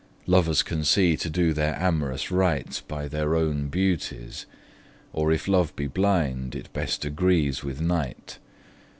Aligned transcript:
Lovers 0.25 0.63
can 0.63 0.83
see 0.83 1.15
to 1.17 1.29
do 1.29 1.53
their 1.53 1.75
amorous 1.75 2.31
rites 2.31 2.81
By 2.81 3.07
their 3.07 3.35
own 3.35 3.67
beauties: 3.67 4.47
or 5.13 5.31
if 5.31 5.47
love 5.47 5.75
be 5.75 5.85
blind, 5.85 6.55
It 6.55 6.73
best 6.73 7.05
agrees 7.05 7.63
with 7.63 7.81
night. 7.81 8.39